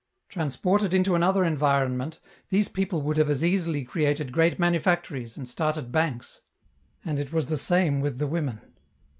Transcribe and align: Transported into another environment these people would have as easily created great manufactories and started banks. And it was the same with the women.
Transported 0.29 0.95
into 0.95 1.13
another 1.13 1.43
environment 1.43 2.19
these 2.49 2.67
people 2.67 3.03
would 3.03 3.17
have 3.17 3.29
as 3.29 3.43
easily 3.43 3.83
created 3.83 4.31
great 4.31 4.57
manufactories 4.57 5.37
and 5.37 5.47
started 5.47 5.91
banks. 5.91 6.41
And 7.05 7.19
it 7.19 7.31
was 7.31 7.45
the 7.45 7.55
same 7.59 8.01
with 8.01 8.17
the 8.17 8.25
women. 8.25 8.61